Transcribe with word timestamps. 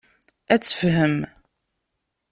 Ad 0.53 0.61
tefhem. 0.61 1.17